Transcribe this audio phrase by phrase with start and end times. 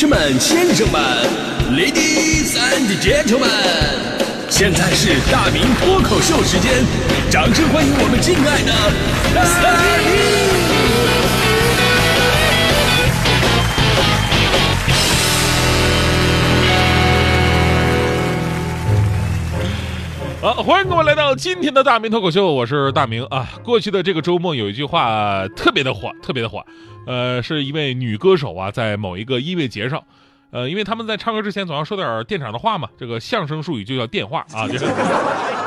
[0.00, 0.98] 士们、先生们
[1.72, 3.44] ，Ladies and Gentlemen，
[4.48, 6.72] 现在是大明脱口秀时间，
[7.30, 8.72] 掌声欢迎我们敬爱的
[9.34, 9.44] 大
[20.40, 20.40] 明！
[20.40, 23.46] 好，欢迎各位来到今天的大明脱口秀，我是大明啊。
[23.62, 26.64] 过去的这个周末有一句话特别的火，特别的火，
[27.06, 30.02] 呃，是一位女歌手啊，在某一个音乐节上。
[30.52, 34.66] 呃，因为他们在唱歌之前总要说点电场的话嘛，这个相声术语就叫电话啊。
[34.68, 34.92] 这个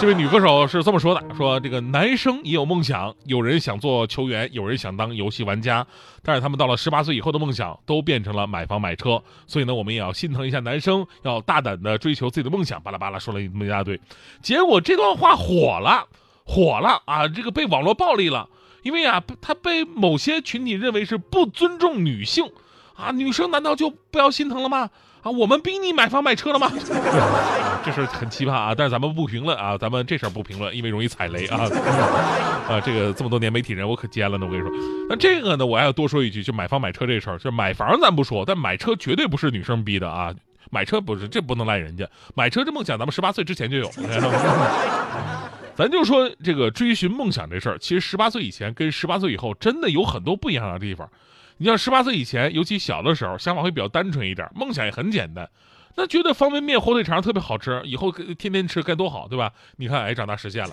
[0.00, 5.86] 这位女歌手是这么说的：说这个男生也有梦想，有人想做球员，有人想当游戏玩家，
[6.24, 9.22] 但是他们到了十八岁以后的梦想都变成了买房买车。
[9.46, 12.82] 所以呢，我们也要心疼一下男生，要大胆的追求自己的梦想。
[12.82, 14.00] 巴拉巴拉说了一么一大堆，
[14.42, 16.08] 结果这段话火了，
[16.44, 17.28] 火了啊！
[17.28, 18.48] 这个被网络暴力了，
[18.82, 22.50] 因为啊，他被某些群体认为是不尊重女性。
[22.94, 24.90] 啊，女生难道就不要心疼了吗？
[25.22, 26.70] 啊，我们逼你买房买车了吗？
[27.84, 28.74] 这事很奇葩啊！
[28.76, 31.62] 但是咱们不评论啊，咱们这事儿不评论，因为容易踩雷啊。
[32.68, 34.46] 啊，这个这么多年媒体人，我可尖了呢。
[34.46, 34.70] 我跟你说，
[35.08, 40.32] 那这个呢，我还要多说一句，就买房买车这事儿，就买房咱不说，但买车绝对不是女生逼的啊。
[40.70, 42.06] 买车不是，这不能赖人家。
[42.34, 43.90] 买车这梦想，咱们十八岁之前就有。
[45.74, 51.08] 咱就说这个追寻梦想这事儿，其实十八岁以前跟十八岁以后真的有很多不一样的地方。
[51.56, 55.48] 你像十八岁以前，尤其小的时候，想法会比较单纯一点，梦想也很简单，
[55.96, 59.52] 那觉得方便面、火腿肠特别好吃，以后天天吃该多好，对吧？
[59.76, 60.70] 你看，哎，长大实现了。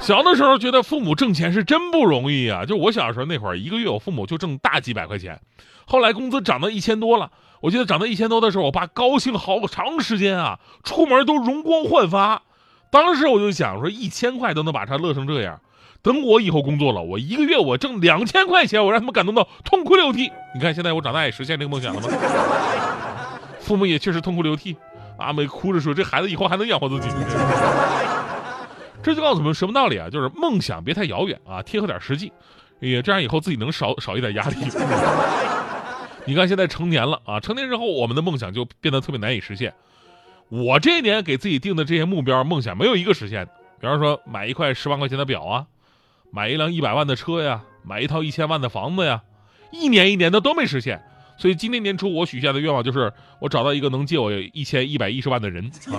[0.00, 5.40] 小的时候觉得父母挣钱是真不容易啊，就我小时候那会儿，一个月我父母就挣大几百块钱，
[5.86, 12.42] 后来工资涨到一千多了，我记得涨到一千多的时候，我爸高兴好长时间啊，出门都容光焕发。
[12.90, 15.60] 当时我就想说，一千块都能把他乐成这样。
[16.02, 20.32] 等我以后工作了，我一个月我挣两千块钱，我让他们感动到痛哭流涕。
[20.54, 22.08] 你看现在我长大也实现这个梦想了吗？
[23.60, 24.76] 父母也确实痛哭流涕，
[25.18, 27.08] 阿美哭着说：“这孩子以后还能养活自己。”
[29.02, 30.08] 这就告诉我们什么道理啊？
[30.10, 32.32] 就是梦想别太遥远啊，贴合点实际，
[32.80, 34.56] 也这样以后自己能少少一点压力。
[36.24, 39.72] 你看现在成年了啊，成年之后我们的梦想就变得特别难以实现。
[40.50, 43.52] 我这一年给自己定的这些目标梦想，没有一个实现的。
[43.80, 45.66] 比方说买一块十万块钱的表啊。
[46.32, 49.20] 买一辆一百万的车呀，买一套一千万的房子呀，
[49.72, 51.02] 一年一年的都没实现，
[51.36, 55.98] 所以今年年初我许下的愿望就是，我找到一个能借我一千一百一十万的人啊，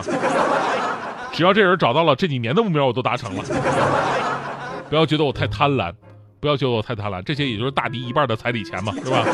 [1.34, 3.44] 只要这人找到了，这几年的目标我都达成了。
[4.90, 5.94] 不要觉得我太贪婪，
[6.40, 9.26] 不要觉得我太贪婪，这些也就是大迪一半的彩礼钱嘛，是吧？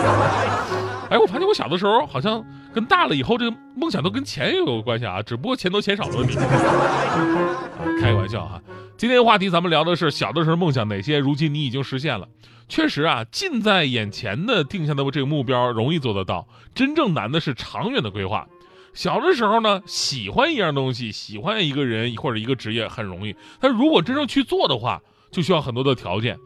[1.12, 6.36] 哎，我发现我小的时候好像跟大了以后，这个梦想都跟钱也有关系啊，只不过钱多钱少的问题。
[8.02, 8.62] 开个玩笑哈。
[8.98, 12.28] 今天话题，咱们聊的是小的时候梦想哪些，如今你已经实现了。
[12.68, 18.48] 确实啊，近在眼前的定下的这个目标容易做得到，真正难的是长远的规划。
[18.94, 25.00] 小的时候呢，喜欢一样东西，喜欢一个人或者一个职业很容易，但如果真正去做的话，
[25.32, 26.38] 就需要很多的条件。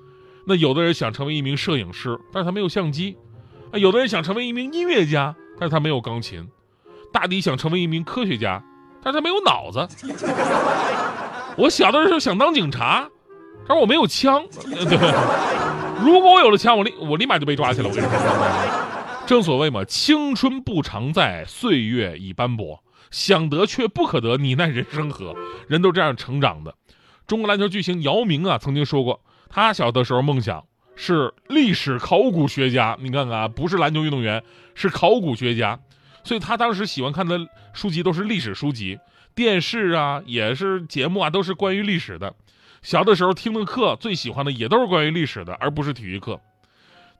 [0.45, 3.15] 那有的人想成为一名摄影师，但是他没有相机；
[3.71, 6.41] 啊，有的人想成为一名音乐家，但是他没有钢琴；
[7.13, 8.63] 大抵想成为一名科学家，
[9.03, 9.87] 但是他没有脑子。
[11.55, 13.07] 我小的时候想当警察，
[13.67, 14.43] 但是我没有枪。
[14.57, 17.87] 对，如果我有了枪，我立我立马就被抓起来。
[17.87, 18.17] 我跟你说，
[19.27, 25.35] 正所谓嘛，青春不常在，岁月已斑驳，想得却不可得，你奈人生何？
[25.67, 26.73] 人都这样成长的。
[27.27, 30.63] 中国篮球巨星姚明啊，曾经说过，他小的时候梦想
[31.03, 32.95] 是历史考古学家。
[33.01, 34.43] 你看看啊，不是篮球运动员，
[34.75, 35.79] 是考古学家。
[36.23, 37.39] 所以他当时喜欢看的
[37.73, 38.99] 书籍都是历史书籍。
[39.33, 42.35] 电视啊，也是节目啊，都是关于历史的。
[42.83, 46.39] 小的时候听的课，最喜欢的也都是关于历史的，而不是体育课。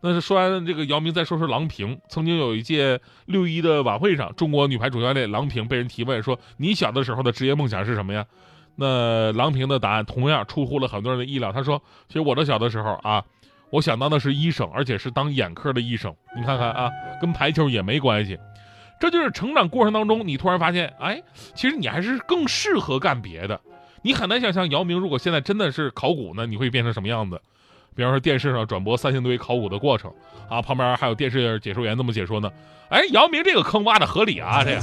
[0.02, 2.00] 那是说完这个姚明，再说说郎平。
[2.08, 8.28] 曾经有一届六一的晚会上，中国女排主教练郎平被人提问说：“你小的时候的职业梦想是什么呀？”
[8.78, 11.52] 那郎平的答案同样出乎了很多人的意料。
[11.52, 13.24] 他说：“其实我的小的时候啊，
[13.72, 16.14] 我想当的是医生，而且是当眼科的医生。
[16.36, 18.38] 你看看啊，跟排球也没关系。”
[19.00, 21.24] 这就是成长过程当中，你突然发现，哎，
[21.56, 23.60] 其实你还是更适合干别的。
[24.04, 27.42] 你很难想象姚明如果现在真的是考古呢，你会变成什么样子？
[27.95, 30.13] 比方说电视上转播三星堆考古的过程
[30.48, 32.50] 啊，旁边还有电视解说员这么解说呢。
[32.90, 34.78] 哎，姚明这个坑挖的合理啊，这个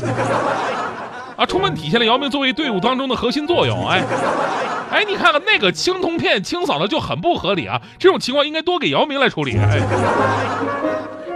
[1.37, 3.87] 啊，充分体现了姚明作为队伍当中的核心作用。
[3.87, 4.03] 哎，
[4.91, 9.57] 哎，你看看那个青铜片清扫的就很不合理啊，这种情况应该多给姚明来处理。
[9.57, 9.81] 哎。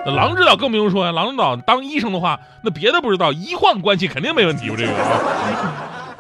[0.05, 4.69] 那郎指导更不用说呀，郎指导当医生的话，那别的不知道，医患关系肯定没问题。
[4.69, 4.93] 我这个，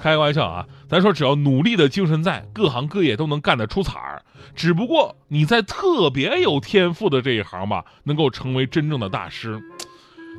[0.01, 4.23] 开个玩笑啊，咱说只要努力的精神在，各行各业都能干得出彩儿。
[4.55, 9.61] 只不过你在特别有天赋的这一行吧，能够成为真正的大师。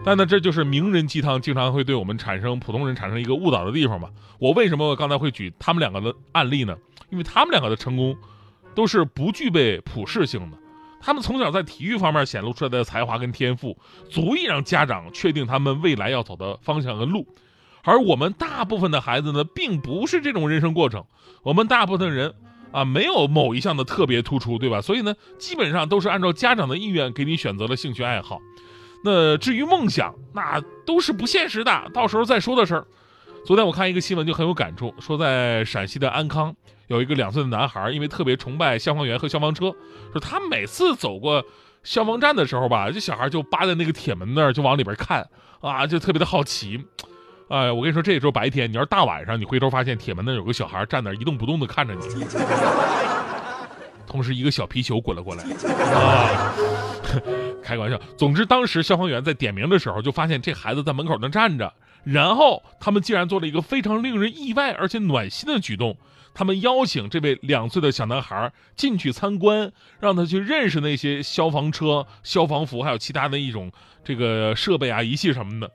[0.05, 4.09] 但呢，这就是名人鸡汤经常会对我们产生普通人产生一个误导的地方嘛。
[4.39, 6.75] 我为什么刚才会举他们两个的案例呢？
[7.09, 8.17] 因为他们两个的成功
[8.75, 10.57] 都是不具备普适性的。
[10.99, 13.77] 他们从小在体育方面显露出来的才华跟天赋，
[14.09, 17.27] 足以让家长确定他们未来要走的方向和路。
[17.83, 21.03] 而我们大部分的孩子呢，并不是这种人生过程。
[21.43, 22.33] 我们大部分人
[22.71, 24.81] 啊，没有某一项的特别突出，对吧？
[24.81, 28.39] 所以呢，基本上都是按照家长的意愿给你选择了兴趣爱好。
[29.03, 32.85] 那至于梦想，那都是不现实的，到时候再说的事儿。
[33.45, 36.55] 昨天我看一个新闻就很有感触，说在陕西的安康。
[36.87, 39.73] 有一个两岁的男孩，因为特别崇拜消防员和消防车，
[40.11, 41.43] 说他每次走过
[41.83, 45.27] 消防站的时候吧，这小孩就扒在那个铁门那儿，就往里边看
[45.61, 46.85] 啊，就特别的好奇。
[47.49, 52.25] 哎，我跟你说，这时候白天，你要是大晚上，你回头发现铁门那有个小孩站那一动不动的看着你，
[54.07, 55.43] 同时一个小皮球滚了过来
[55.93, 56.53] 啊，
[57.63, 57.99] 开个玩笑。
[58.17, 61.73] 总之，当时消防员在点名的时候，就发现这孩子在门口那站着，
[62.03, 65.97] 然后他们竟然做了一个非常令人意外而且暖心的举动。
[66.35, 73.71] 他们邀请这位两岁的小男孩进去参观，让他去认识那些消防车、消防服，还有其他的一种
[74.03, 75.71] 这个设备啊、仪器什么的。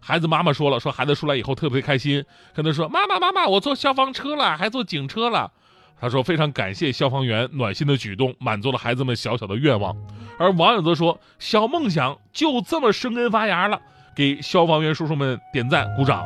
[0.00, 2.24] 孩子妈妈说了，说孩子出来以后特别开心，
[2.54, 5.52] 跟他说：“妈妈，妈妈，我坐消防车了，还坐警车了。”
[6.02, 9.96] 他说非常感谢消防员暖心的举动，满足了孩子们小小的愿望。
[10.36, 13.80] 而网友则说：“小梦想就这么生根发芽了，
[14.16, 16.24] 给消防员叔叔们点赞鼓掌。”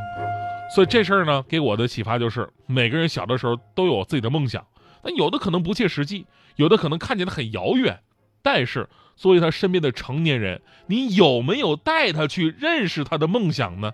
[0.74, 4.66] 所以这事儿呢，给我的启发就是，每个人小的时候都有自己的梦想，
[5.02, 6.24] 但有的可能不切实际，
[6.54, 8.00] 有的可能看起来很遥远。
[8.42, 13.92] 但是作为他身边的成年人，你有没有带他去认识他的梦想呢？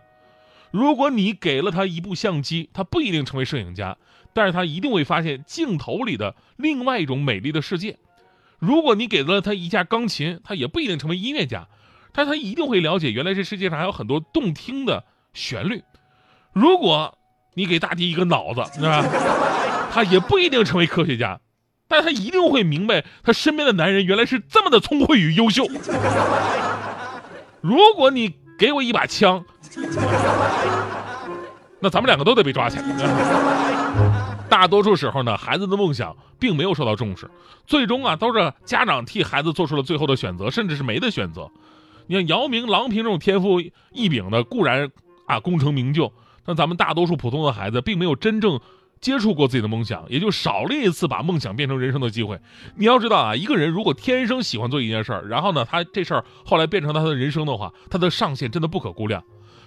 [0.73, 3.97] 如果你给了他一部相机，他不一定成为摄影家，
[4.33, 7.99] 但是他一定会发现镜头里的另外一种美丽的世界。
[8.59, 11.69] 如果你给了他一架钢琴，他也不一定成为音乐家，
[12.13, 15.05] 但他一定会了解原来这世界上还有很多动听的
[15.35, 15.83] 旋律。
[16.53, 17.19] 如果
[17.55, 19.05] 你给大地一个脑子，是吧？
[19.93, 21.41] 他也不一定成为科学家，
[21.87, 25.67] 但他一定会明白他身边的男人原来是这么的聪慧与优秀。
[27.61, 29.45] 如果你给我一把枪，
[31.81, 32.85] 那咱们两个都得被抓起来。
[34.49, 37.29] 大多数时候呢，孩子的梦想并没有受到重视，
[37.67, 41.51] 最终啊，都是家长替孩子做出了最后的选择，甚至是没得选择。
[42.07, 43.61] 你像姚明、郎平这种天赋
[43.93, 44.91] 异禀的，固然
[45.27, 46.13] 啊功成名就。
[46.45, 48.61] 但咱们大多数普通的孩子并没有真正
[49.01, 52.39] 接触过自己的梦想，也就少了一次把梦想变成人生的机会。
[52.77, 59.23] 你要知道啊，一个人如果天生喜欢做一件事儿，然后呢，他这事儿后来变成他的人生的话，他的上限真的不可估量。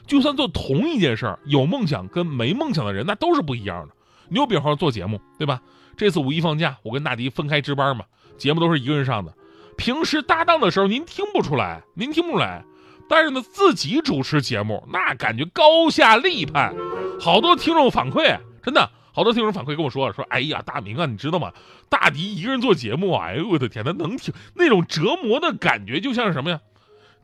[0.08, 3.94] 就算做同一件事儿，有梦想跟没梦想的人那都是不一样的。
[4.30, 5.62] 你比方说做节目，对吧？
[5.98, 8.06] 这次五一放假，我跟大迪分开值班嘛，
[8.38, 9.34] 节目都是一个人上的。
[9.78, 12.64] 平时搭档的时候，您听不出来，您听不出来。
[13.08, 16.74] 但是呢，自己主持节目那感觉高下立判，
[17.20, 21.52] 好多听众反馈，真的好多听众反馈跟我说说，哎呀，大明啊，你知道吗？
[21.88, 26.60] 大迪一个人做节目，哎呦我的天，他能听那种折磨的感觉，就像是什么呀？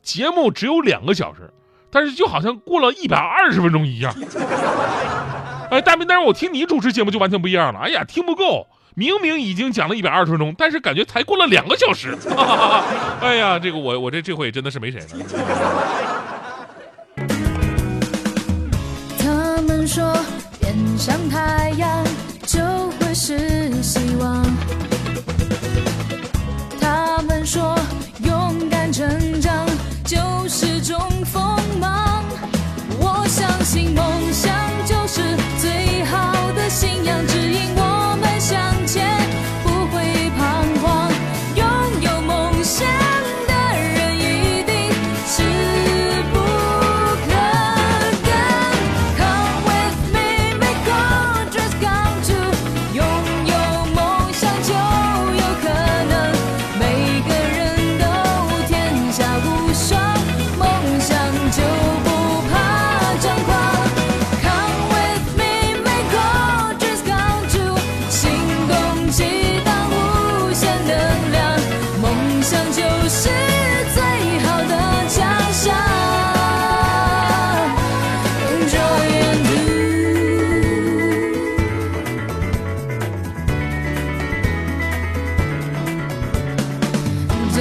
[0.02, 1.52] 节目只有两个小时，
[1.92, 4.12] 但是就好像过了一百二十分钟一样。
[5.70, 8.66] 哎，大明，但是我听你主持节目就完全不一样了，哎呀，听不够。
[8.94, 12.14] 明明已经讲了一百二十分钟，但是感觉才过了两个小时。
[13.20, 15.06] 哎呀，这个我我这这回真的是没谁了。
[19.18, 20.12] 他们说，
[20.60, 22.04] 变像太阳
[22.44, 22.60] 就
[23.00, 24.44] 会是希望。
[26.78, 27.74] 他们说，
[28.24, 29.66] 勇敢成长
[30.04, 31.00] 就是种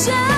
[0.00, 0.29] Sẽ